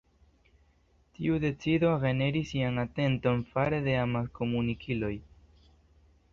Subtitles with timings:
[1.17, 5.15] Tiu decido generis ian atenton fare de amaskomunikiloj.